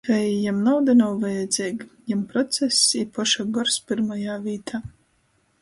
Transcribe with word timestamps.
Vei, 0.07 0.29
jam 0.43 0.61
nauda 0.67 0.95
nav 1.01 1.19
vajadzeiga, 1.25 1.87
jam 2.13 2.23
process 2.33 2.81
i 3.03 3.05
poša 3.19 3.47
gors 3.59 3.79
pyrmajā 3.93 4.43
vītā. 4.49 4.85